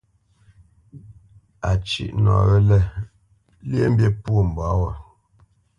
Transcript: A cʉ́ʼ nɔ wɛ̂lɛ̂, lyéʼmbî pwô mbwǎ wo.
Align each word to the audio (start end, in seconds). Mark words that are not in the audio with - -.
A 1.69 1.71
cʉ́ʼ 1.87 2.09
nɔ 2.23 2.33
wɛ̂lɛ̂, 2.47 2.81
lyéʼmbî 3.69 4.07
pwô 4.21 4.37
mbwǎ 4.47 4.67
wo. 4.79 4.89